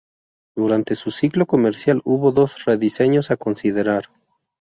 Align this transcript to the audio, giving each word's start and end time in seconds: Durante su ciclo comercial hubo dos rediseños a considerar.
Durante 0.55 0.95
su 0.95 1.11
ciclo 1.11 1.45
comercial 1.45 2.01
hubo 2.05 2.31
dos 2.31 2.65
rediseños 2.65 3.29
a 3.29 3.37
considerar. 3.37 4.05